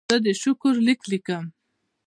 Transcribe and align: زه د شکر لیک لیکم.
زه 0.09 0.17
د 0.25 0.27
شکر 0.41 0.73
لیک 0.85 1.01
لیکم. 1.11 1.43